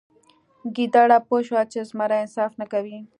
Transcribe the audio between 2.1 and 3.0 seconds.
انصاف نه کوي.